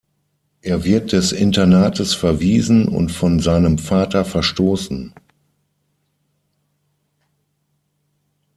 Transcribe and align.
Er 0.63 0.83
wird 0.83 1.11
des 1.11 1.31
Internates 1.31 2.15
verwiesen 2.15 2.87
und 2.87 3.11
von 3.11 3.39
seinem 3.39 3.77
Vater 3.77 4.25
verstoßen. 4.25 5.13